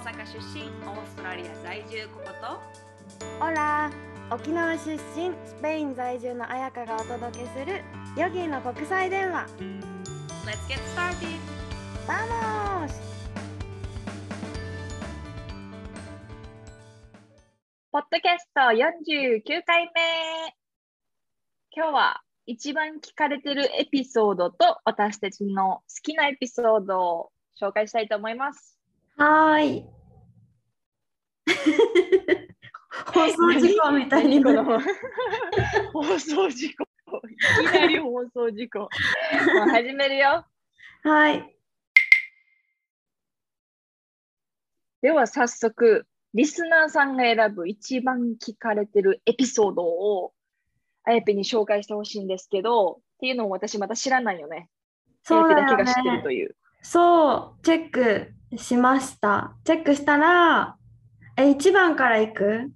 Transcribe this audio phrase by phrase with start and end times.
[0.00, 2.58] 阪出身オーストラリア在住ココと？
[3.44, 3.90] オラ
[4.30, 4.98] 沖縄出身
[5.44, 7.82] スペイン在住の彩香がお届けする
[8.16, 9.46] ヨギの国際電話
[10.46, 11.38] Let's get started!
[12.06, 12.92] ¡Vamos!
[17.92, 20.54] ポッドキャスト49回目
[21.72, 28.79] 今日は一番聞かれてるエピソードと私たちの好きなエピソードを紹介したいと思います。
[29.16, 29.84] はーい。
[33.12, 34.80] 放送事故みたいに何この？
[35.92, 36.84] 放送事故。
[37.28, 38.88] いきなり放送事故。
[39.70, 40.46] 始めるよ。
[41.02, 41.56] はい。
[45.02, 50.32] では早速、リスナーさんが選ぶ一番聞かれてるエピソードを
[51.04, 54.68] あやぺに紹介してほしいんですけど、っていうのを私また知らないよね。
[55.22, 56.22] そうだよあやぺだけが知ってるね。
[56.22, 56.56] という。
[56.82, 59.54] そう、チェックしました。
[59.64, 60.76] チェックしたら、
[61.36, 62.70] え、1番からいく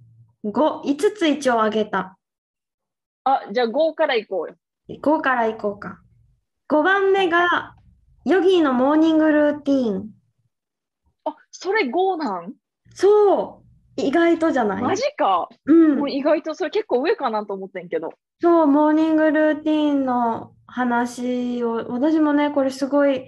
[0.45, 2.17] ?5、5つ一応あげた。
[3.23, 4.55] あ、じゃあ5からいこうよ。
[5.01, 5.99] 5からいこうか。
[6.69, 7.75] 5番目が、
[8.25, 10.09] ヨギーのモーニングルーティーン。
[11.25, 12.53] あ、それ5なん？
[12.93, 13.63] そ
[13.97, 14.81] う、意外とじゃない？
[14.81, 15.49] マジか。
[15.65, 18.11] うんもう意外とそれ結構上かなと思ってんけど。
[18.41, 23.27] そう、モーニングルーティンの話を、私もね、これすごい、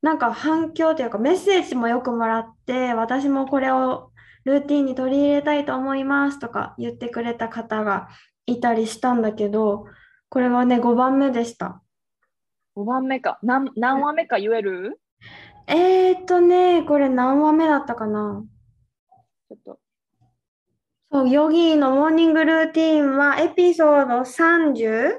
[0.00, 4.12] なんか反響というかメッセージもよくもらって、私もこれを
[4.44, 8.08] ルーティンに取り入れたいと思いますとか言ってくれた方が
[8.46, 9.86] いたりしたんだけど、
[10.28, 11.82] これはね、5番目でした。
[12.76, 13.38] 5番目か。
[13.42, 15.00] 何何話目か言える？
[15.66, 18.44] えーとね、これ何話目だったかな？
[19.48, 19.80] ちょっと。
[21.10, 25.16] そう、ヨギーのモーニングルーティンはエピソード 30?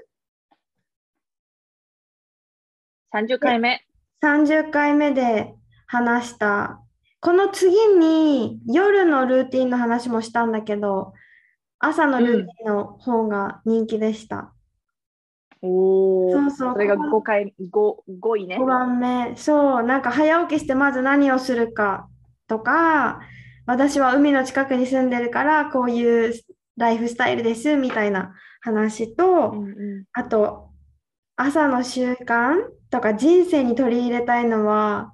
[3.14, 3.86] 30回目。
[4.22, 5.56] 30回目で
[5.88, 6.82] 話した。
[7.22, 11.14] この次に夜のルーティンの話もしたんだけど、
[11.80, 14.54] 朝のルーティンの方が人気でした。
[15.62, 16.32] おお。
[16.32, 18.58] そうそうそれがここ5回、5、5位ね。
[18.58, 22.08] 5番目、そう、なんか早起きしてまず何をするか
[22.48, 23.22] とか、
[23.66, 26.34] 私は海の近くに住んでるからこういう
[26.78, 30.69] ライフスタイルですみたいな話と、うんうあと、
[31.42, 32.56] 朝の習慣
[32.92, 35.14] とか人生に取り入れたいのは、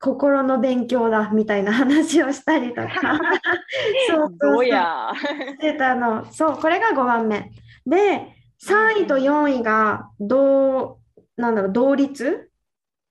[0.00, 2.88] 心の勉強だみたいな話をしたりとか、
[4.08, 5.12] そうそうそうや。
[5.14, 6.24] してたの。
[6.32, 7.50] そう、これが5番目。
[7.86, 10.98] で、3位と4位が同、
[11.36, 12.50] なんだろう、同率？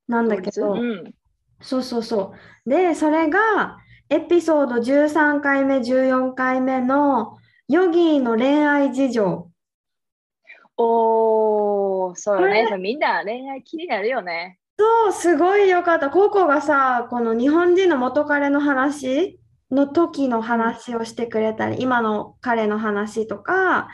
[0.08, 1.14] なんだけど、うん。
[1.62, 2.34] そうそうそ
[2.66, 2.70] う。
[2.70, 3.78] で、それが
[4.10, 9.52] エピソード13回目、14回目のヨギーの恋愛事情。
[10.78, 12.68] おお、そうね。
[12.78, 14.60] みんな恋愛気になるよね。
[14.78, 16.10] そう、すごいよかった。
[16.10, 19.40] ココがさ、この日本人の元彼の話
[19.72, 23.88] の時の話をしてくれたり、今の彼の話とか、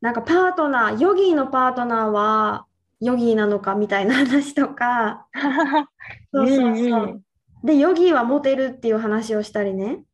[0.00, 2.66] なんかパートナー、ヨギーのパートナーは
[3.00, 5.26] ヨギーなのかみたいな話とか、
[6.32, 7.22] そうそううんそう
[7.64, 7.66] う。
[7.66, 10.04] で、ヨギーはモテるっていう話をしたりね。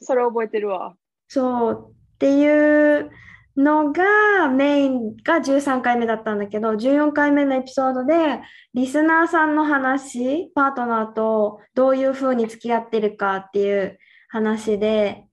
[0.00, 0.96] それ覚えてるわ。
[1.28, 3.10] そうっていう
[3.56, 8.40] のがメインが13回目だったんだけど14回目のエピソードで
[8.74, 15.26] リスナーさんの話パートナーとどういうふうに付き合ってるかっていう話で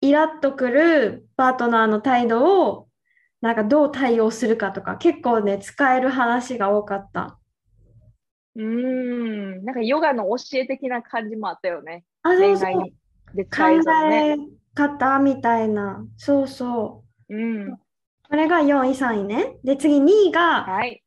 [0.00, 2.88] イラッとくるパートナーの態度を
[3.40, 7.38] なんかどう対応するかとか結構ね使える話が多かった。
[8.56, 9.64] うーん。
[9.64, 12.04] なんかヨガの教え的な感じもあったよね。
[12.22, 13.90] あ、そうそうで使え考。
[14.12, 14.36] え
[14.74, 17.76] 方みたいなそうそううん。
[18.28, 21.02] これが4位3位ねで次2位がはい。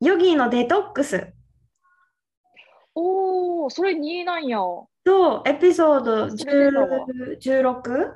[0.00, 1.32] ヨギーのデトックス
[2.94, 4.58] おお、それ2位なんや。
[5.04, 7.06] とエピソード忘れてたわ
[7.40, 8.14] 10 16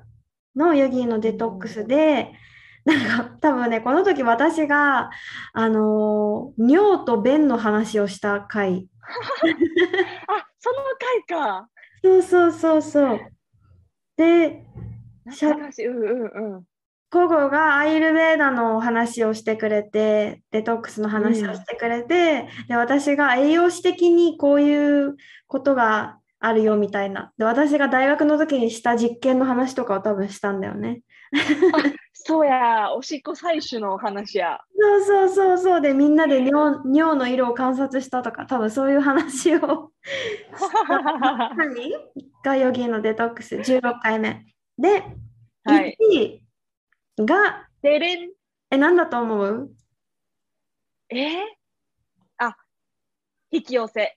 [0.57, 2.33] のヨギーのデトックスで、
[2.85, 5.11] なんか多分ね、この時私が、
[5.53, 8.89] あのー尿と便の話をした回。
[10.29, 11.69] あ、その回か。
[12.03, 13.21] そうそうそうそう。
[14.17, 14.65] で、
[15.31, 15.51] しゃ。
[15.51, 16.65] うんうんうん。
[17.11, 25.17] コゴがアイルベーダのお話をしてくれて、デトックスの話をしてくれて、で、私が栄養士的にこういう
[25.49, 27.33] ことがあるよみたいな。
[27.37, 31.03] で、私が大学の時にした実験の話とかを多分したんだよね。
[32.13, 34.61] そうや、おしっこ採取の話や。
[34.79, 35.81] そうそうそうそう。
[35.81, 39.91] で、みんなで尿、尿の色を観察したとか、多分そういう話を
[41.57, 41.93] 何？
[42.45, 44.45] がヨギのデトックス16回目。
[44.79, 45.03] で、
[45.65, 46.50] はい1位
[47.25, 48.33] が、でれん。
[48.71, 49.71] え、なんだと思う？
[51.09, 51.17] え？
[51.17, 51.41] ー
[52.39, 52.57] あ、
[53.51, 54.17] 引き寄せ。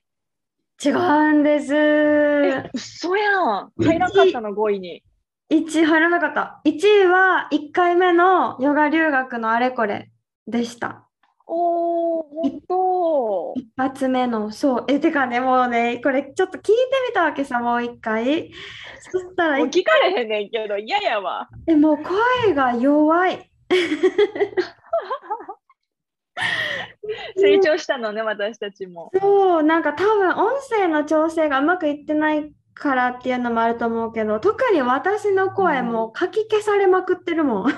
[0.84, 1.74] 違うんです。
[1.74, 3.72] え、嘘やん。
[3.78, 5.02] 入らんかったの、5位に。
[5.50, 6.60] 1位入らなかった。
[6.64, 10.10] 1位は1回目のヨガ留学のあれこれ
[10.46, 11.08] でした。
[11.46, 13.54] おー、ほんと。
[13.56, 14.84] 一発目の、そう。
[14.88, 16.72] え、てかね、もうね、これちょっと聞いて
[17.08, 18.50] みたわけさ、もう一回。
[19.00, 21.48] そしたら聞かれへんねんけど、嫌やわ。
[21.66, 23.50] え、もう声が弱い。
[27.36, 29.10] 成長したのね、私たちも。
[29.20, 37.72] そう、なんか多分音声の調整がうまくいってないからっていうのもあると思うけど、特に私の声もかき消されまくってるもん。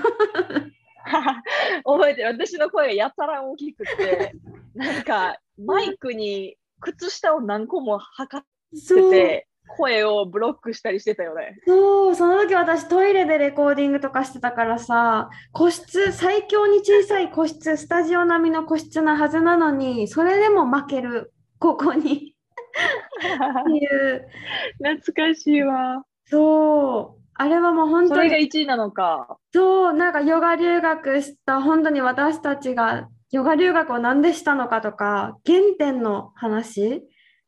[1.85, 2.29] 覚えてる。
[2.29, 4.33] 私の声がやたら大きくて、
[4.75, 8.47] なんか、マイクに靴下を何個も測っ。
[8.71, 11.59] てて、声をブロックしたりしてたよね。
[11.67, 22.35] そう、その時私トイレでレコーディングとかしてたからさ、個室、最強に小さい個室、スタジオ並みの個室なはずなのに、それでも負ける、ここに
[23.63, 24.29] っていう。
[24.79, 26.05] 懐かしいわ。
[26.27, 29.39] そう、あれはもう本当それがに、1位なのか。
[29.53, 37.03] そう、なんかヨガ留学した、本当に私たちがヨガ留学をなんでしたのかとか、原点の話、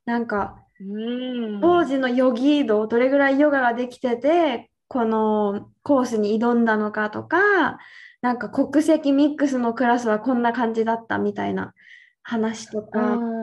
[0.05, 1.61] なんか、うん。
[1.61, 7.79] 当時のヨギード、どれぐらいヨガができてて、このコースに挑んだのかとか、
[8.20, 11.73] なんか国籍ミックスのクラスはこんな感じだったみたいな
[12.23, 13.38] 話とか、うん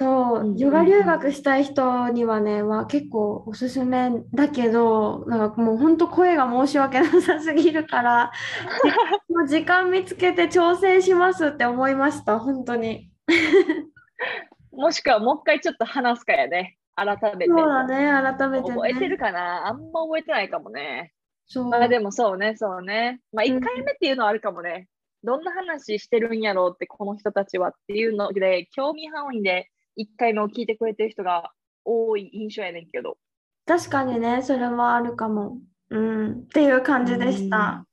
[0.00, 8.32] そうう、んヨガ留学したい人にはね、は結構おすすめだけど、なんかもう本当声が申し訳なさすぎるから、
[9.28, 13.10] もう時間見つけて挑戦しますって思いました、本当に。
[14.72, 16.78] もしくはもう一回ちょっと話すかやね。
[16.96, 17.46] 改めて。
[17.48, 18.74] そうだね、改めてね。
[18.76, 19.68] 覚えてるかな？
[19.68, 21.12] あんま覚えてないかもね。
[21.46, 21.68] そう。
[21.68, 23.20] まあでもそうね、そうね。
[23.34, 24.88] まあうん1回目っていうのはあるかもね。
[25.22, 29.68] どんな話してるんやろうって、この人たちはっていうので、興味範囲で
[30.00, 31.52] 1回目を聞いてくれてる人が
[31.84, 33.18] 多い印象やねんけど。
[33.66, 35.58] 確かにね、それはあるかも。
[35.90, 37.84] うん、っていう感じでした。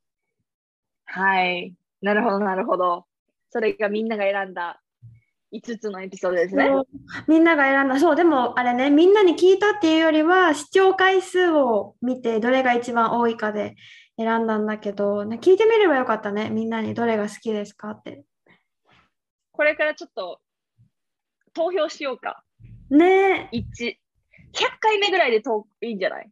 [1.06, 1.76] はい。
[2.02, 3.06] なるほど、なるほど。
[3.50, 4.82] それがみんなが選んだ
[5.54, 6.70] 5つのエピソードですね。
[7.28, 8.00] みんなが選んだ。
[8.00, 13.76] そう、でもあれね、みんなに聞いたっていうよりは、視聴回数を見て、どれが一番多いかで
[14.18, 18.24] 選んだんだけど、ね、聞いてみればよかったね、みんなにどれが好きですかって。
[19.54, 20.40] これからちょっと
[21.58, 22.44] 投票しようか。
[22.92, 23.58] ねえ。
[23.58, 23.64] 1。
[23.64, 23.98] 100
[24.80, 26.30] 回目ぐらいでといいんじゃない？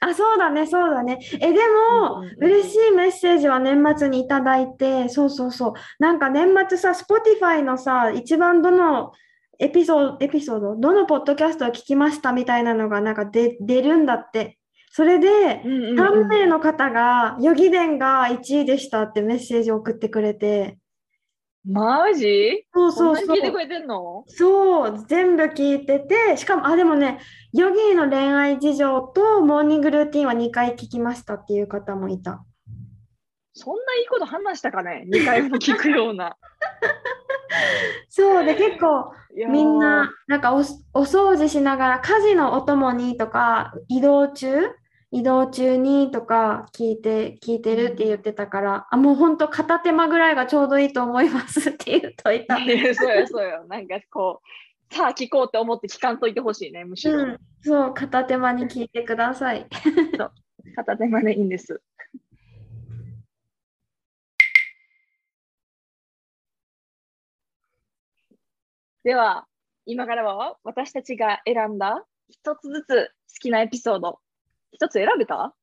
[0.00, 1.18] あ、そうだね、そうだね。
[1.34, 1.60] え、で
[2.00, 5.72] も、うんうんうん嬉しいメッセージは年末にいただいて、そうそうそう。
[5.98, 9.12] なんか年末さ、Spotify のさ、一番どの
[9.58, 14.58] エピソード、エピソード、どのポッドキャストを聞きましたみたいなのがなんか出出るんだって。
[14.90, 20.78] それで、3名の方が、ヨギ伝が1位でしたってメッセージを送ってくれて、
[21.66, 22.66] マジ？
[22.74, 23.36] そうそうそう。
[23.36, 24.24] 聞いてくれてんの？
[24.26, 27.20] そう、全部聞いてて、しかも、あ、でもね、
[27.52, 32.44] ヨギの恋愛事情とモーニングルーティンは2回聞きましたっていう方もいた。
[33.54, 36.36] そんないいこと話したかね ?2 回も聞くような。
[38.10, 39.12] そうで、結構
[39.48, 40.60] みんな、なんかお、お
[41.02, 44.48] 掃除しながら、家事のお供にとか、移動中、
[45.14, 52.56] 移動中にとか聞いて、聞いてるって言ってたから、あ、もう本当片手間ぐらいがちょうどいいと思いますって言っといた。
[52.58, 52.66] そう
[53.16, 53.64] よ、そうよ。
[53.68, 54.42] なんかこ
[54.90, 57.16] う、さあ聞こうって思って聞かんといてほしいね、むしろ。
[57.16, 59.68] うん、そう、片手間に聞いてください。
[60.74, 61.80] 片手間でいいんです。
[69.04, 69.46] では、
[69.86, 74.23] 今からは私たちが選んだ一つずつ好きなエピソード。
[74.74, 75.54] 一つ選べた？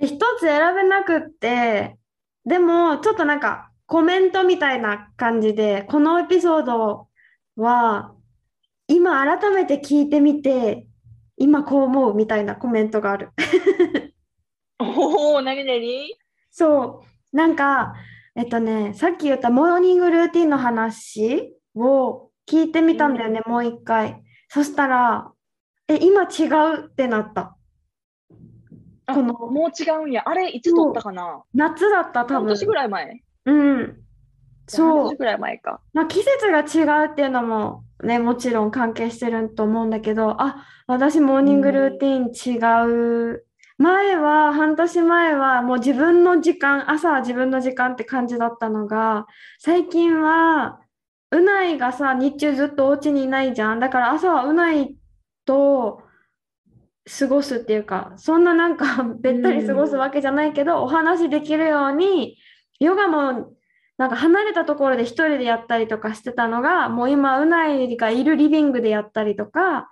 [0.00, 1.98] 一つ選べなくって、
[2.46, 7.08] でも、ちょっとなんか、コメントみたいな感じで、このエピソード
[7.56, 8.14] は、
[8.88, 10.86] 今改めて聞いてみて、
[11.36, 13.30] 今こう思うみたいなコメントがある。
[14.78, 16.14] おお、なになに
[16.50, 17.94] そう、なんか、
[18.34, 24.22] えっとね、さっき言ったモーニングルーティンの話を聞いてみたんだよね、もう一回。
[24.48, 25.32] そしたら、
[25.88, 27.56] え、今違うってなった。
[29.10, 30.22] あこのもう違うんや。
[30.26, 31.42] あれ、いつ撮ったかな？
[31.54, 32.34] 夏だった、多分。
[32.40, 33.76] 半年ぐらい前うん。
[33.86, 33.96] 半
[34.66, 35.16] そう年。
[35.16, 35.80] ぐらい前か。
[35.92, 43.44] まあ、季節が違うっていうのもね、もちろん関係してると思うんだけど、あ、私モーニングルーティン違う。
[43.78, 49.26] 前は、半年前はもう自分の時間、朝は自分の時間って感じだったのが、
[49.58, 50.80] 最近は、
[51.32, 53.80] うないがさ、日中ずっとお家にいないじゃん。
[53.80, 54.96] だから朝はうない
[55.46, 56.02] と
[57.06, 62.36] 過ごすっていうか、そんななんかべったり過ごすわけじゃないけど、お話できるように、
[62.78, 63.54] ヨガも
[64.00, 69.90] なんか離れたところで一人でやったりとかしてたのが、もう今、うないがいるリビングでやったりとか、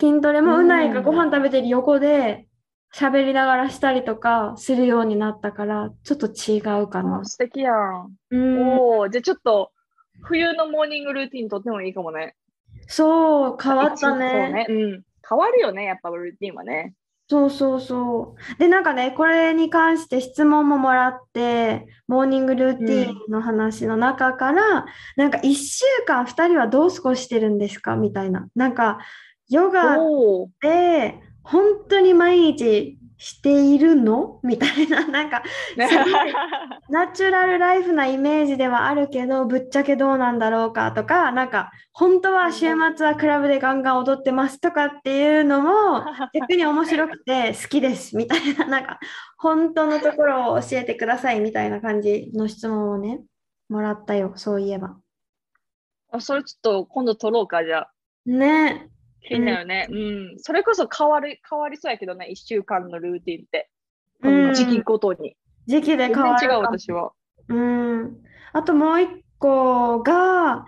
[0.00, 2.46] 筋トレもううんないがご飯食べてる横で
[2.94, 7.24] 喋りながらしたりとかするようになったから、ちょっと違うかなあ。
[7.24, 8.16] 素敵やん。
[8.30, 9.70] うん、おお、じゃあちょっと
[10.22, 12.36] 冬のモーニングルーティンとってもいいかもね。
[12.86, 14.50] そう、変わったね。
[14.50, 14.66] ね。
[14.68, 15.02] うん。
[15.28, 16.94] 変わるよね、やっぱルーティンはね。
[17.28, 18.58] そうそうそう。
[18.58, 27.96] で、なんかね、これに関して質問ももらって、モーニングルーティンの話の中から、なんか1週間2人はどう過ごしてるんですか？
[27.96, 28.46] みたいな。
[28.54, 28.98] なんか、
[29.48, 30.48] ヨガっおお。
[30.60, 34.40] て本当に毎日しているの？
[34.42, 35.42] みたいな、 なんか、
[36.88, 46.04] ナチュラルライフなイメージではあるけど、ぶっちゃけどうなんだろうかとか、なんか、本当は週末はクラブでガンガン踊ってますとかっていうのも、
[46.34, 48.98] 逆に面白くて好きですみたいな、なんか、
[49.38, 53.20] 本当のところを教えてくださいみたいな感じの質問をね、
[53.68, 54.96] もらったよ、そういえば。
[56.12, 57.92] あそれちょっと今度撮ろうか、じゃあ。
[58.26, 58.90] ね、
[59.26, 59.88] 気になるね。
[59.90, 60.38] うん。
[60.38, 63.70] それこそ変わる、変わりそうやけどね、1週間のルーティンって。
[64.22, 65.36] うん時期ごとに。
[65.66, 66.58] 時期で全変わ然違う。
[66.60, 67.12] 私は。
[67.48, 68.16] うん。
[68.52, 70.66] あともう一個が、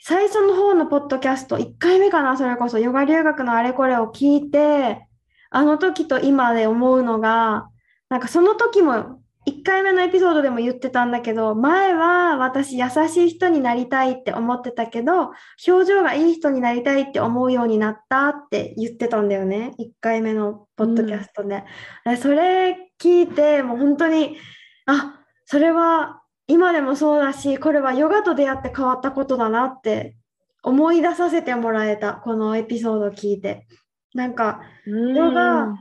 [0.00, 5.06] 最初の方のポッドキャスト、1回目かな、それこそ、ヨガ留学のあれこれを聞いて、
[5.50, 7.68] あの時と今で思うのが、
[8.08, 15.30] なんかその時も、1回目のエピソードでも言ってたんだけど、前は私優しい人になりたいって思ってたけど、
[15.66, 21.64] 表情がいい人になりたいって思うようになったって言ってたんだよね、1回目のポッドキャストで。
[22.04, 24.36] でそれ聞いて、もう本当に、
[24.84, 25.14] あ、
[25.46, 30.14] それは今でもそうだし、これはヨガと出会って変わったことだなって
[30.62, 33.66] 思い出させてもらえた、このエピソードを聞いて。
[34.14, 35.74] なんか、ヨガ、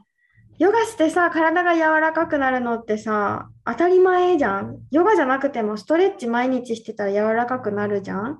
[0.59, 4.79] ヨガしてさ、体が柔らかくなるのってさ、当たり前じゃん。
[4.91, 8.39] ヨガじゃなくてもストレッチ毎日してたら柔らかくなるじゃん。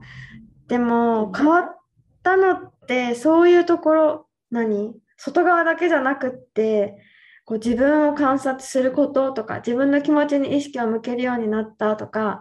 [0.68, 1.78] でも、変わっ
[2.24, 4.96] たのって、そういうところ、何？
[5.18, 6.98] 外側だけじゃなくって、
[7.44, 12.40] こう自分を観察することとか、自分の気持ちに意識を向けるようになったとか、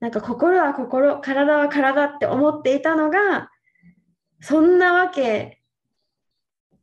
[0.00, 3.50] なんか心は心、体は体って思っていたのが、
[4.40, 5.60] そんなわけ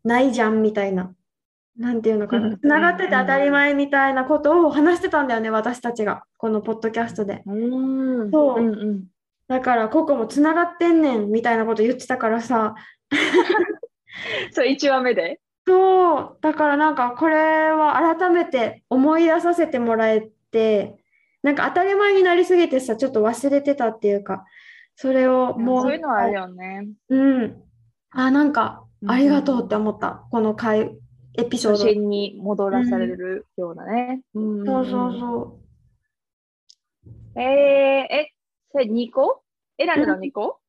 [0.03, 1.13] ないじゃんみたいな。
[1.77, 2.47] なんていうのかな。
[2.47, 6.23] うんつながってて当たり前みたいなことを話してたんだよね、私たちが。
[6.37, 7.43] このポッドキャストで。
[7.45, 8.31] うん。
[8.31, 9.03] そううんうん。
[9.47, 12.75] だから、ココもつながってんねんみたいなこと言ってたからさ。
[14.51, 20.95] それ1話目でそう、だからなんかこれは改めて思い出させてもらえて、
[21.43, 24.45] なんか当たり前になりすぎてさ、ちょっと忘れてたっていうか、
[24.95, 26.87] それをもうそういうのはあるよね。
[27.09, 27.63] うん。
[28.11, 30.97] あ、なんかうんありがとうって思った、この回、
[31.37, 31.77] エピソード。
[31.77, 34.21] 初心に戻らされるようなね。
[34.33, 35.59] うんそうそうそ
[37.35, 37.39] う。
[37.39, 38.33] えー、え、
[38.71, 39.43] それ2個？
[39.77, 40.59] 選んだの2個？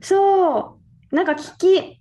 [0.00, 0.78] そ
[1.12, 2.00] う、なんか聞き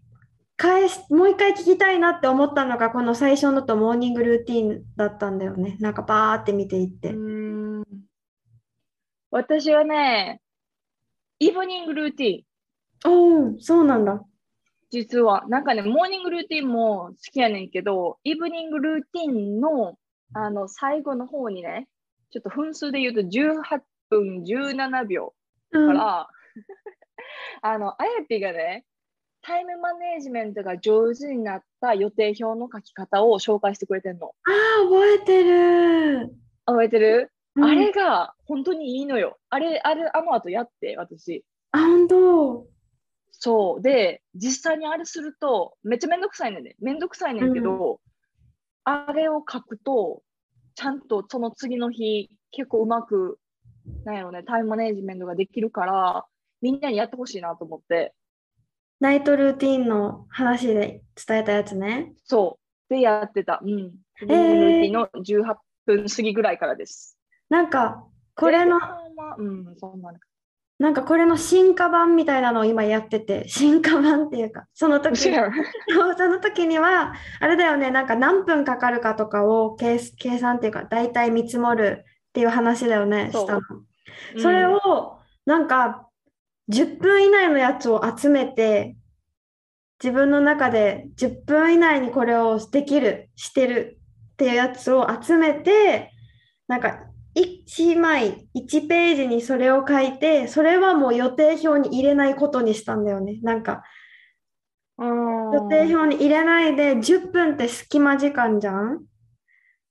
[0.57, 5.77] 返し、もう一回聞きたいなって思ったのが、この最初のとモーニングルーティンだったんだよね。
[5.79, 7.09] なんかバーって見ていって。
[7.13, 7.83] うん。
[9.31, 10.41] 私はね、
[11.39, 13.11] イブニングルーティン。
[13.11, 14.23] おお、そうなんだ。
[14.91, 19.97] 実は、なんかね、モーニングルーティンも好きやねんけど、イブニングルーティンの、
[20.33, 21.87] あの、最後の方にね、
[22.29, 25.33] ちょっと分数で言うと18分17秒
[25.71, 26.29] うんから、
[27.61, 28.85] あの、あやぴがね、
[29.41, 34.27] タイムマネージメントが上手になった予定表の書き方を紹介してくれてんの。
[34.27, 36.35] ああ、覚えてる。
[36.65, 39.37] 覚えてる、うんあれが本当にいいのよ。
[39.49, 41.43] あれ、あれ、あの後やって、私。
[41.71, 42.70] あ、本当。
[43.71, 43.81] そう。
[43.81, 46.75] で、実際にあれすると、めっちゃめんどくさいねんね。
[46.79, 47.99] めんどくさいねんけど、
[48.83, 50.23] あれを書くと、
[50.75, 53.39] ちゃんとその次の日、結構うまく、
[54.05, 56.25] なんやろね、タイムマネージメントができるから、
[56.61, 58.13] みんなにやってほしいなと思って、
[58.99, 62.13] ナイトルーティンの話で伝えたやつね。
[62.23, 62.59] そ
[62.89, 62.93] う。
[62.93, 63.59] で、やってた。
[63.63, 63.69] うん。
[63.69, 65.55] ルーティンの18
[65.87, 67.17] 分過ぎぐらいからです。
[67.49, 68.85] なんか、これので、
[69.39, 70.19] うん、そんなの。
[70.81, 83.61] なんかこれの進化版みたいなのを今やってて、進化版っていうか、その時、 その時には、あれだよね、なんか何分かかるかとかを計計算っていうか、大体見積もるっていう話だよね、したの。
[84.39, 86.07] それうんを、なんか、
[86.71, 88.95] 10分以内のやつを集めて、
[90.03, 93.99] 自分の中で10分以内にこれをできる、してる
[94.33, 96.11] っていうやつを集めて、
[96.67, 103.39] なんか1枚、1ページにそれを書いて、それはもう予定表に入れないことにしたんだよね。
[103.41, 103.83] なんか
[104.97, 109.03] うん予定表に入れないで10分って隙間時間じゃん？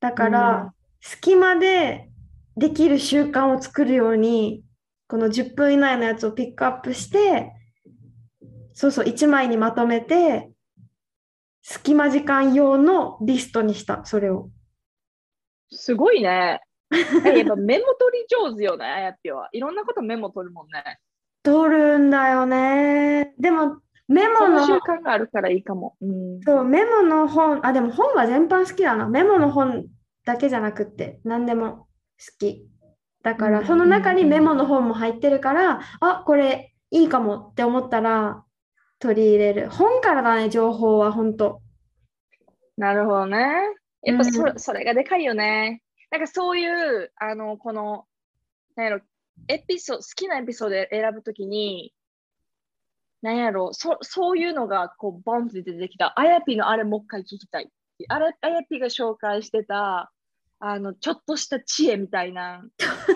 [0.00, 2.08] だから、隙間で
[2.56, 4.62] できる習慣を作るように、
[5.08, 7.52] この10分以内のやつをピックアップして、
[8.72, 10.50] そうそう、1枚にまとめて、
[11.62, 14.48] 隙間時間用のリストにした、それを。
[15.70, 16.60] すごいね。
[17.24, 19.48] えやっぱメモ取り上手よね、あやっぴは。
[19.52, 20.98] いろんなことメモ取るもんね。
[21.42, 23.34] 取るんだよね。
[23.38, 25.96] でも、メモの、習慣があるからいいかも。
[26.00, 26.40] うん。
[26.42, 29.08] そう、メモの本、あ、でも本は全般好きだな。
[29.08, 29.86] メモの本
[30.24, 31.86] だけじゃなくって、何でも
[32.18, 32.68] 好き。
[33.22, 38.44] だから、うんその中にメモの本も入ってるから、あ、これいいかもって思ったら
[38.98, 39.70] 取り入れる。
[39.70, 41.62] 本からだね、情報は本当。
[42.76, 43.46] なるほどね。
[44.02, 45.82] やっぱそ,、うんそれがでかいよね。
[46.10, 48.06] なんかそういう、あの、この、
[48.76, 49.00] なんやろ、
[49.48, 51.94] エピソード、好きなエピソードで選ぶときに、
[53.22, 56.18] なんやろ、そそういうのがこう、ボンって出てきた。
[56.18, 57.70] あやぴのあれもう一回聞きたい。
[58.08, 60.10] あれあやぴが紹介してた、
[60.58, 62.62] あの、ちょっとした知恵みたいな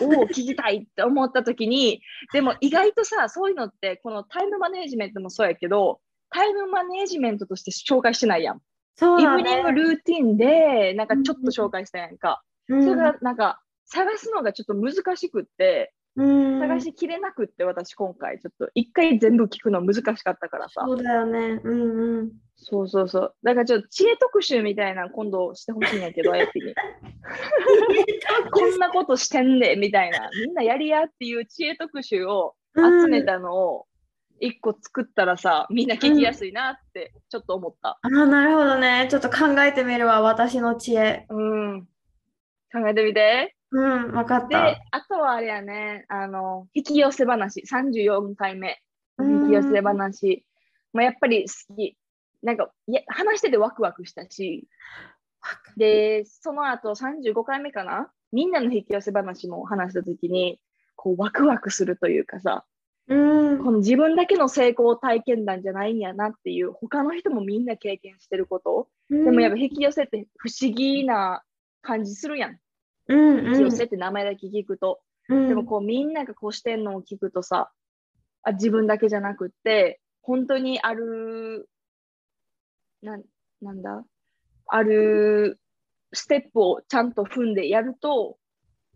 [0.01, 2.01] を聞きたいって思ったときに、
[2.33, 8.61] でも意外とさ、そういうのって、このタイムマネージメントもそうやけど、タイムマネージメントとして紹介してないやん。
[8.97, 9.83] そうだイブニングね。
[9.83, 12.43] ルーティンで、なんかちょっと紹介したやんか。
[12.68, 20.85] うんそれがなんか探すのがちょっと難しくって、うん探しきれなくって、私今回ちょっと一回全部聞くの難しかったからさ。
[20.87, 21.61] そうだよね。
[21.62, 22.33] うんうん。
[22.56, 23.35] そうそうそう。
[23.42, 26.75] だからちょっと知恵特集みたいなの今度してほしいんやけど、あやぴに。
[28.52, 30.30] こんなことしてんで、みたいな。
[30.47, 33.87] みんなやりやっていう知恵特集を集めたのを
[34.40, 37.99] 一個作ったらさ、みんな聞きやすいなってちょっと思った。
[38.00, 39.09] あ、なるほどね。
[39.11, 41.26] ちょっと考えてみるわ、私の知恵。
[41.28, 41.88] うん。
[42.75, 43.54] 考えてみて。
[43.71, 48.81] うん、わかっでた。、あとはあれやね、あの、引き寄せ話、34回目、
[49.19, 50.45] うん引き寄せ話。
[50.93, 51.97] まあ、やっぱり好き。
[52.43, 54.69] なんか、いや話しててワクワクしたし、
[55.76, 60.61] で、その後35回目かなみんなの引き寄せ話も話したときに、
[60.97, 62.64] こう、ワクワクするというかさ、
[63.07, 68.88] うん、この自分だけの成功体験談じゃないんやなっていう、他の人もみんな経験してること。
[69.11, 71.43] でもやっぱ引き寄せって不思議な
[71.82, 72.58] 感じするやん。
[73.08, 75.00] うん、引き寄せって名前だけ聞くと。
[75.28, 77.71] うん、でもこうみんながこうしてんのを聞くとさ、
[78.43, 81.69] あ自分だけじゃなくって、本当にある、
[83.02, 83.23] なん
[83.62, 84.04] なんだ、
[84.67, 85.58] ある
[86.12, 88.38] ステップをちゃんと踏んでやると、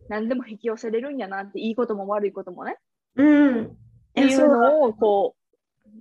[0.09, 2.77] 何でも引き寄せれるんやなって、いいことも悪いこともね。
[3.17, 3.65] うん。
[3.67, 3.71] っ
[4.15, 5.35] ていうのをこ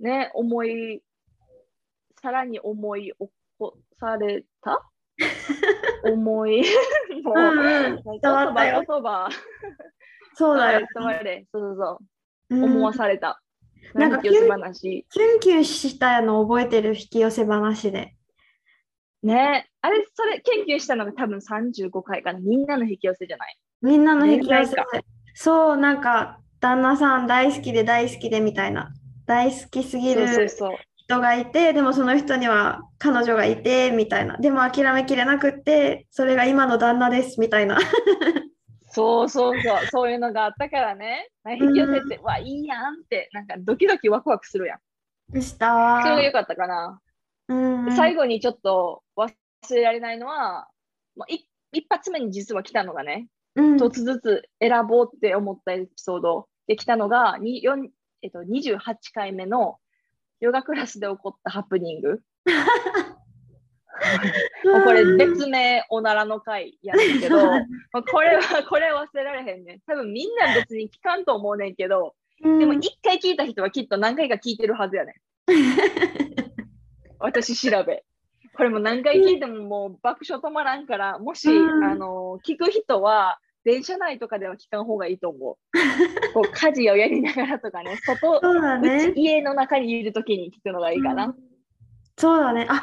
[0.00, 1.02] う、ね、思い、
[2.20, 4.82] さらに思い起こされた？
[6.04, 6.62] 思い、
[7.24, 9.28] もう、うんうん言伝わったよ葉、言葉、
[10.34, 10.86] そうだよ。
[10.94, 11.98] 伝われ、そうそうそ
[12.50, 12.56] う。
[12.56, 13.40] うん思わされた。
[13.94, 15.06] なんか引き寄せ話。
[15.10, 18.14] キュンキュンしたの覚えてる引き寄せ話で。
[19.22, 22.38] ねあれ、それ、研究したのが多分35回かな。
[22.38, 23.56] みんなの引き寄せじゃない？
[23.82, 24.76] みんなの引き寄せ。
[25.34, 28.92] そう、なんか、旦那さん大好きで大好きでみたいな。
[29.26, 30.70] 大好きすぎそうそうるそう。
[31.08, 34.36] 人がいて、でもその人には彼女がいて、みたいな。
[34.36, 37.78] でも諦めきれなくって、それが今の旦那です、みたいな。
[38.90, 39.86] そうそうそう。
[39.86, 41.30] そういうのがあったからね。
[41.46, 44.76] 引き寄せって、わ、いいやんって、なんかドキドキワクワクするや
[45.34, 45.40] ん。
[45.40, 46.00] した。
[46.02, 47.00] それが良かったかな。
[47.48, 49.30] うんうん最後にちょっと忘
[49.70, 50.68] れられないのは、
[51.16, 57.66] まあ、い一発目に実は来たのがね、うん一つずつ選ぼうって思ったエピソードで来たのが、に
[58.20, 58.78] えっと、28
[59.14, 59.78] 回目の
[60.40, 62.20] ヨガクラスで起こったハプニング？
[64.64, 67.56] もうこれ別名おならの回やねんけど、ま
[67.94, 69.80] あこれは、これ忘れられへんねん。
[69.86, 75.14] 多分みんな別に聞かんと思うねんけど、うんでも一回聞いた人はきっと何回か聞いてるはずやねん。
[77.18, 78.04] 私調べ。
[78.56, 85.56] これも何回聞いてももう爆笑止まらんから、もし、うんあの聞く人は電車内とかでは聞かん方がいいと思う。
[86.34, 89.12] こう家事をやりながらとかね、外、そうだう。
[89.16, 91.26] 家の中にいるときに聞くのがいいかな。
[91.26, 91.48] うん
[92.18, 92.66] そうだね。
[92.68, 92.82] あ、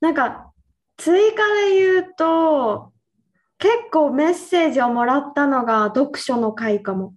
[0.00, 0.50] なんか
[0.96, 2.92] 追加で言うと、
[3.58, 7.14] 結構メッセージをもらったのが読書の回かも。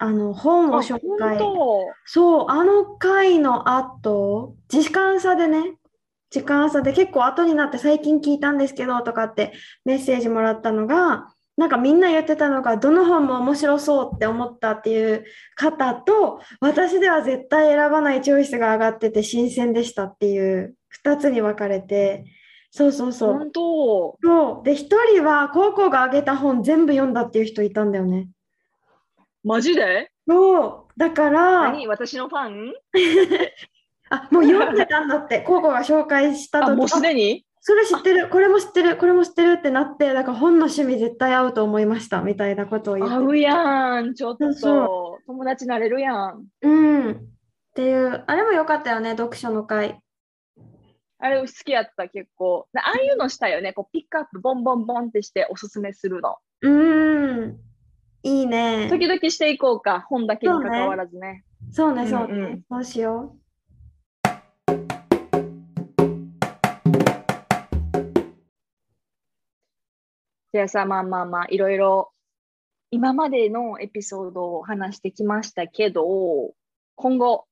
[0.00, 1.38] あの本をあ紹介。
[1.38, 5.76] 本そう、あの回の後、時間差でね、
[6.30, 9.52] 時間差で結構後になって最近聞いたんですけどとかって
[9.84, 15.24] メッセージもらったのが、なんかみんな言ってたのが、どの本も面白そうって思ったっていう
[15.56, 22.24] 方と、私では絶対選ばないチョイスが上がってて新鮮でしたっていう2つに分かれて、
[22.70, 23.32] そうそう当、そう。
[23.34, 24.18] 本当。
[24.22, 24.64] そう。
[24.64, 24.76] で、1
[25.14, 28.28] 人は高校が挙げた本全部読んだっていう人いたんだよね。
[29.42, 30.12] マジで？
[30.28, 31.88] そう、だから、何？
[31.88, 32.72] 私のファン？
[34.10, 37.44] あ、もう読んでたんだって、コウコが紹介したあ、時もうすであに？
[37.60, 45.18] それ知ってる、これも知ってる、これも知ってるってなって、だから本の趣味絶対合うと思いましたみたいなことを言って合うやん、ちょっそうと。
[45.26, 46.46] 友達なれるやん。
[46.62, 47.10] うん。
[47.10, 47.16] っ
[47.74, 50.00] ていう、あれも良かったよね、読書の会。
[51.20, 52.68] あれ好きやった、結構。
[52.76, 53.72] ああいうのしたよね。
[53.72, 56.36] こうピックアップ、ボンボンボンってしておすすめするの。
[56.62, 57.58] うーん。
[58.22, 58.88] いいね。
[58.88, 60.00] 時々していこうか。
[60.08, 61.44] 本だけに関わらずね。
[61.72, 62.64] そうね、そうねうんうん。
[62.68, 72.12] そうしよじゃあさ、まあまあまあ、いろいろ
[72.90, 76.04] 今までのエピソードを話してきましたけど、
[76.94, 77.46] 今後、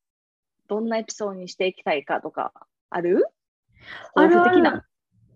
[0.69, 2.53] どんなエピソードにしていきたいかとか、
[2.89, 3.27] ある？
[4.17, 4.21] う。
[4.21, 4.83] ある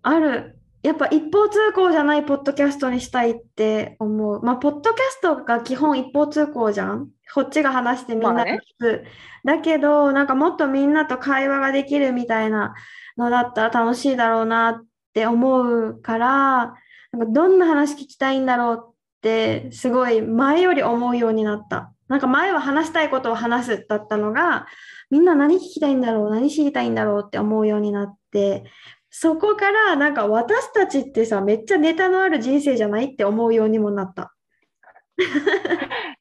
[0.03, 0.57] ある。
[0.83, 4.43] やっぱ一方通行じゃないポッドキャストにしたいって思う。
[4.43, 7.11] まあ、ポッドキャストが基本一方通行じゃん。
[7.35, 9.05] こっちが話してみんなで聞く。
[9.45, 12.75] だけど、なんかもっとみんなと会話ができるみたいな
[13.19, 16.75] のだったら楽しいだろうなって思うから、
[17.13, 21.93] なんかどんな話聞きたいんだろうって、すごい前より思うようになった。
[22.09, 24.67] なんか前は話したいことを話すだったのが、
[25.11, 28.65] みんな何聞きたいんだろう、何知りたいんだろうって思うようになって、
[29.11, 34.33] そこからなんか私たちってさ、めっちゃネタのある人生じゃないって思うようにもなった。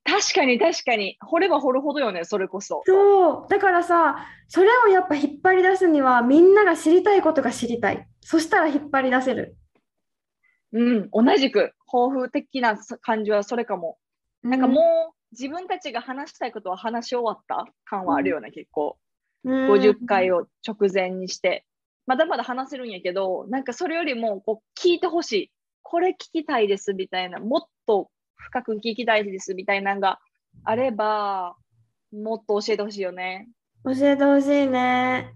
[0.04, 1.18] 確かに確かに。
[1.22, 2.82] 掘れば掘るほどよね、それこそ。
[2.86, 8.08] そう、だからさ、それをやっぱ引っ張り出すには、みんなが知りたいことが知りたい。
[8.22, 9.56] そしたら引っ張り出せる。
[10.72, 13.98] うん、同じく、抱負的な感じはそれかも。
[14.44, 17.66] なんかもう、自分たちが話したいことは話し終わった？
[17.86, 18.98] 感はあるよね、結構。
[19.44, 21.66] うん、50回を直前にして。
[22.06, 25.52] まだまだ話せるんやけど、なんかそれよりもこう聞いてほしい。
[25.84, 30.20] これ聞きたいですみたいな、もっと深く聞きたいですみたいなのが
[30.64, 31.56] あれば、
[32.12, 33.48] もっと教えてほしいよね。
[33.86, 35.32] 教えてほしいね。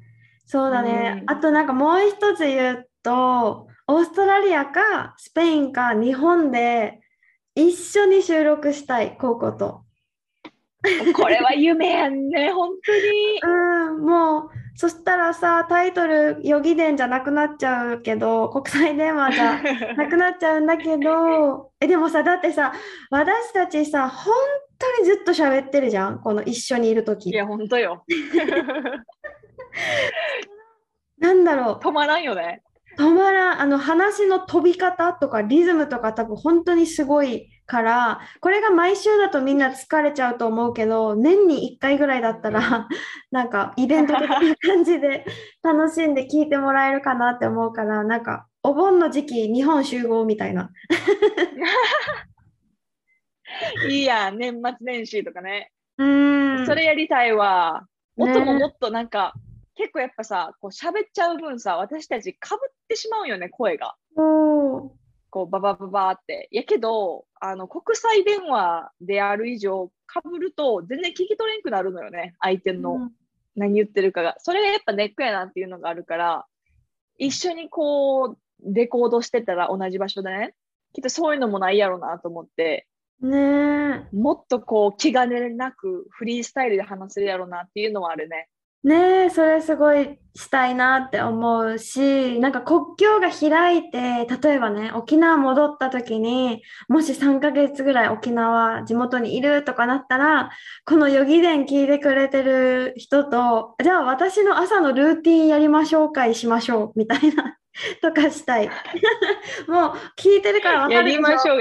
[0.46, 1.20] そうだね。
[1.22, 7.02] うんあとなんかもう一つ言うと、オーストラリアかスペインか日本で
[7.56, 9.84] 一緒に収録したい、コウコと。
[11.16, 13.40] これは夢やんね、本当に。
[13.44, 19.62] うん、もう、そしたらさ、タイトル、予義電じゃなくなっちゃうけど、国際電話じゃ
[19.96, 22.74] なくなっちゃうんだけど、え、でもさ、だってさ、
[23.10, 24.34] 私たちさ、本
[24.80, 27.30] 当にずっと喋ってるじゃん、この一緒にいるとき。
[27.30, 28.04] いや、本当よ。
[31.20, 32.64] なんだろう、止まらんよね。
[32.98, 42.88] 止まらん、あの話の飛び方とかリズムとか多分本当にすごいから、これが毎週だとみんな疲れちゃうと思うけど、年に1回ぐらいだったら、
[43.32, 45.26] なんかイベント的な感じで
[45.64, 50.70] 楽しんで聞いてもらえるかなって思うから、なんかお盆の時期、日本集合みたいな。
[53.90, 55.72] いいやん、年末年始とかね。
[55.98, 56.66] うーん。
[56.66, 57.86] それやりたいわ。
[58.18, 59.34] ね音ももっとなんか、
[59.76, 63.96] 結構やっぱさ、こう喋っちゃう分さ、私たちかぶってしまうよね、声が。
[65.30, 66.48] こうババババーって。
[66.52, 73.10] やけど、あの国際電話である以上、かぶると全然聞き取れんくなるのよね、相手の
[73.56, 74.36] 何言ってるかが。
[74.40, 76.46] それがやっぱネックやなっていうのがあるから、
[77.18, 80.56] 一緒にこう、レコードしてたら同じ場所でね、
[80.94, 82.88] きっとそういうのもないやろなと思って、
[83.20, 84.16] ねえ。
[84.16, 88.50] もっとこう気兼ねなくフリースタイルで話せるやろなっていうのはあるね。
[88.84, 100.50] ねえ、それすごいしたいなって思うし、なんか国境が開いて、例えばね、沖縄戻った時に、もし3ヶ月ぐらい沖縄、地元にいるとかなったら、
[100.86, 107.58] この予義電聞いてくれてる人と、じゃあ私の朝のルーティンやりましょう会しましょう、みたいな、
[108.02, 108.68] とかしたい。
[109.68, 111.56] もう聞いてるからわかやるでしょりましょう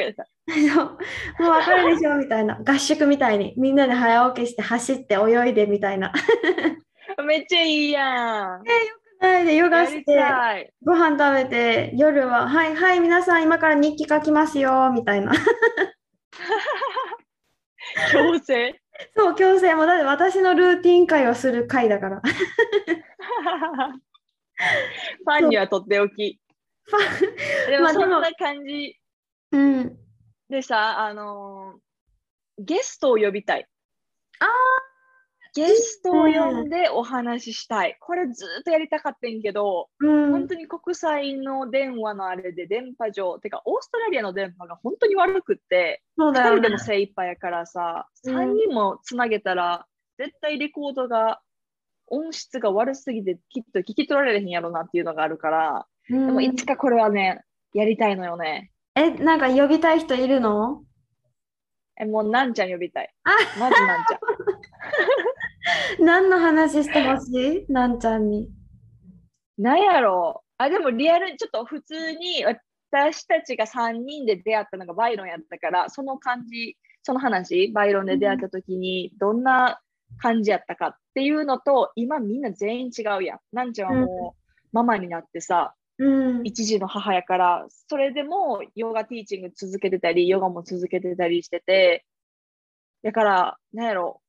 [1.43, 2.59] もうわかるでしょみたいな。
[2.65, 3.55] 合宿みたいに。
[3.57, 6.13] みんなで早起きして走って泳いでみたいな。
[7.27, 8.63] めっちゃいいやん。
[9.21, 10.73] はい、で、ヨガして。
[10.85, 15.33] ご飯食べて、夜は、はい、はい、皆さん今から日記書きますよ、みたいな。
[18.11, 18.81] 強制？
[19.17, 22.21] そう、強制も、だって私のルーティン会をする会だから。
[22.21, 26.41] ファンにはとっておき。
[26.85, 28.99] ファでもまあでもそんな感じ
[29.53, 29.97] うん。
[30.49, 31.83] でさ、あのー
[32.59, 33.67] ゲストを呼びたい。
[34.39, 34.49] あー
[35.55, 37.97] ゲストを呼んでお話ししたい。
[38.01, 49.87] これずっとやりたかったんけど、うん本当に国際の電話のあれで電波上、てかオーストラリアの電波が本当に悪くって、2そうだよね人でも精一杯やからさ、うん3人もつなげたら、
[50.19, 51.41] 絶対レコードが
[52.07, 57.43] 音質が悪すぎてきっと聞き取られへんやろなっていうのがあるから、うんでもいつかこれはね、
[57.75, 58.71] やりたいのよね。
[58.95, 60.83] え、なんか呼びたい人いるの？
[62.01, 63.15] え、もうなんちゃん呼びたい。
[63.25, 64.19] あまずなんちゃん。
[66.01, 67.73] 何の話してほしい？
[67.73, 68.49] なんちゃんに。
[69.59, 70.49] なんやろう。
[70.59, 79.81] あ、でもリアル、ちょっと普通に私たちが3人で出会ったのがバイロンやったから、その感じ、その話、バイロンで出会った時にどんな
[80.19, 83.39] 感じやったかっていうのと、今みんな全員違うやん。
[83.53, 84.39] なんちゃんはもう
[84.73, 86.41] ママになってさ、うん。
[86.45, 92.05] 一児の母やから、それでもヨガティーチング続けてたり、ヨガも続けてたりしてて、
[93.03, 94.22] だから、なんやろ、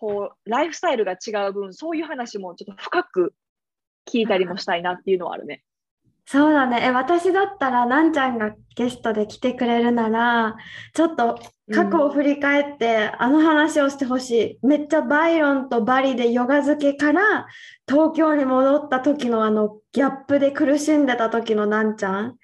[0.00, 3.34] こう、ライフスタイルが違う分、そういう話もちょっと深く
[4.08, 5.64] 聞いたりもしたいなっていうのはあるね。
[6.24, 6.80] そうだね。
[6.84, 10.56] え、私だったら、なんちゃんがゲストで来てくれるなら、
[10.94, 11.40] ちょっと
[11.74, 14.66] 過去を振り返って、あの話をしてほしい。
[14.66, 17.46] めっちゃバイロンとバリでヨガ漬けから
[17.88, 22.36] 東京に戻った時のあのギャップで苦しんでた時のなんちゃん。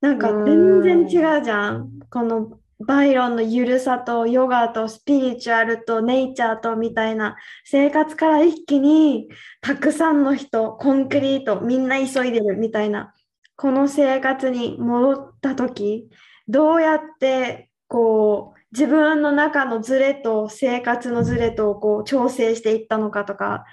[0.00, 1.90] なんか全然違うじゃん。
[2.10, 9.28] このバイロンのゆるさとヨガとスピリチュアルとネイチャーとみたいな生活から一気に
[9.60, 13.14] たくさんの人、コンクリート、みんな急いでるみたいな、
[13.56, 16.08] この生活に戻った時、
[16.48, 23.64] どうやってこう自分の中のズレと生活のズレとこう調整していったのかとか、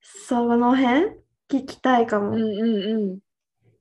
[0.00, 1.06] その辺
[1.50, 2.32] 聞きたいかも。
[2.32, 3.18] うんうんうん。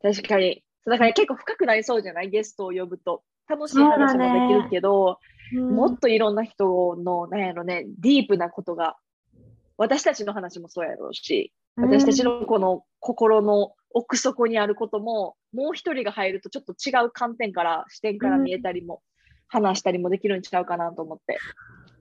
[0.01, 0.63] 確かに。
[0.85, 2.29] だから結構深くなりそうじゃない？
[2.29, 3.23] ゲストを呼ぶと。
[3.47, 5.19] 楽しい話もできるけど、
[5.55, 5.75] うん。
[5.75, 8.97] もっといろんな人の、なんやろね、ディープなことが、
[9.77, 19.01] 私たちの話もそうやろうし、私たちのこの心の奥底にあることも、もう一人が入るとちょっと違う観点から、視点から見えたりも、
[19.47, 21.37] 話したりもできるんちゃうかなと思って。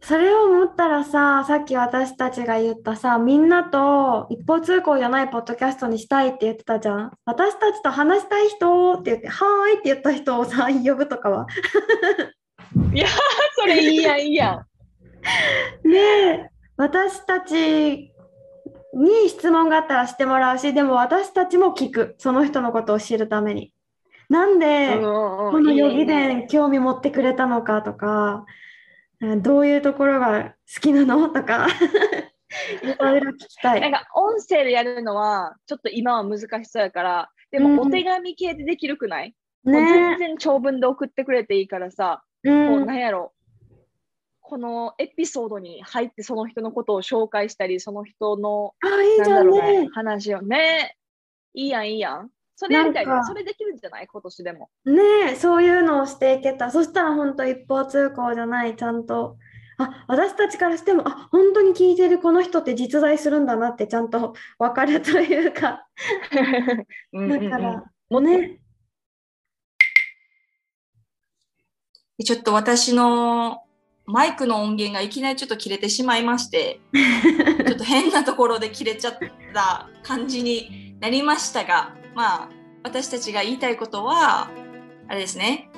[0.03, 7.13] それを思ったらさ、さっき私たちが言ったさ、みんなと一方通行じゃないポッドキャストにしたいって言ってたじゃん。
[7.25, 11.47] 私たちと話したい人って言って、はーいって言った人をさ、呼ぶとかは。
[13.55, 14.67] それいいやん、いいや
[15.85, 15.89] ん。
[15.89, 18.13] で、私たち
[18.95, 22.17] に質問があったらしてもらうし、でも私たちも聞く。
[22.19, 23.73] その人のことを知るために。
[24.29, 28.47] なんで、ここのヨギ伝興味持ってくれたのかとか、
[29.43, 31.29] どういうところが好きなの？
[31.29, 31.69] とか、
[32.83, 33.81] いろいろ聞きたい。
[33.81, 37.77] なんか音声でやるのは、ちょっと今は難しそうやから、でうん。
[37.77, 43.33] もお手紙系でできるくない、もう全ね然長文で送ってくれていいからさ、う、もうんなんやろ、
[44.41, 50.43] このエピソードに入ってその人のことを紹介したり、その人の、あ、いいなんじゃんだろうねね。、話を。
[50.43, 50.97] ね、
[51.55, 52.31] いいやん、いいやん。
[52.63, 54.07] それやりたいそれできるんじゃない？
[54.07, 54.71] 今年でも。
[54.85, 56.71] ねえ、そういうのをしていけた。
[56.71, 59.37] そしたら本当一方通行じゃない、ちゃんと。
[59.79, 65.87] あ、私たちからしても、あ、本当に聞いてるこの人って実在するんだなってちゃんと分かるというか。
[67.13, 68.61] だから、もね。
[72.19, 73.63] でちょっと私の
[74.05, 76.81] マイクの音源がいきなりちょっと切れてしまいまして、
[77.67, 79.19] ちょっと変なところで切れちゃっ
[79.55, 82.49] た感じになりましたが、まあ、
[82.83, 84.51] 私たちが言いたいことは、
[85.09, 85.71] あれですね、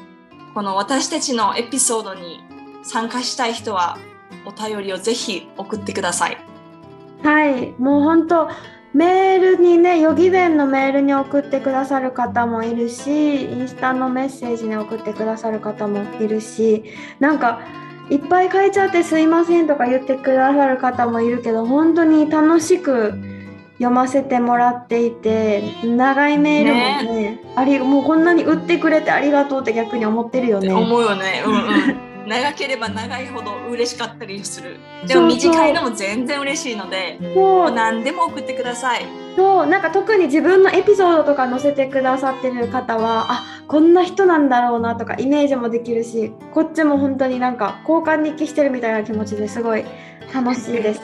[0.54, 2.40] この私たちのエピソードに
[2.82, 3.98] 参加したい人は、
[4.46, 6.38] お便りをぜひ送ってください。
[7.22, 8.48] はい、もう本当
[8.92, 16.84] メールにね、ヨギ弁のメールに送ってくださる方もいるし、インスタのメッセージに送ってくださる方もいるし、
[17.18, 17.60] なんか
[18.08, 23.14] いっぱい書いちゃってすいませんとか言ってくださる方もいるけど、本当に楽しく
[23.84, 30.72] 読ませてもらっていて、長いメールもね、ありもうこんなに売ってくれてありがとうって逆に思ってるよね。
[30.72, 31.42] 思うよね。
[31.44, 32.14] うんうん。
[32.26, 34.78] 長ければ長いほど嬉しかったりする。
[35.06, 39.04] でも短いのも全然嬉しいので、もう何でも送ってください。
[39.36, 49.84] そうなんか特に自分のエピソードとか載せてくださってる方はあこんな人なんだろうなとかイメージもできるしこっちも本当になんか交換日記してるみたいな気持ちですごい
[50.32, 51.02] 楽しいです。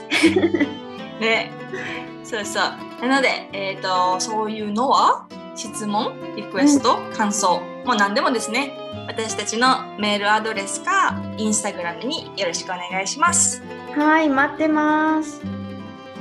[1.20, 1.50] ね。
[2.30, 3.08] そうそう。
[3.08, 13.60] なので、えっ、と、そういうのは、質問、リクエスト、感想、もう何でもですね、私たちのメールアドレスか、インスタグラムによろしくお願いします。
[13.96, 15.42] はい待ってます。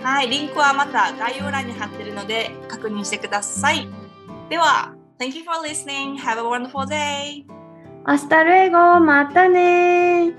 [0.01, 3.87] はい、リンクはまた概要欄に貼ってるので、確認してください。
[4.49, 6.17] では、Thank you for listening.
[6.17, 7.45] Have a wonderful day.
[8.05, 10.33] Hasta luego またね